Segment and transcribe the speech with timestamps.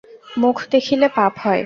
[0.37, 1.59] মুখ দেখিলে পাপ হয়!